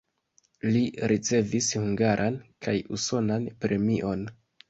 [0.69, 0.79] Li
[1.11, 4.27] ricevis hungaran kaj usonan premiojn.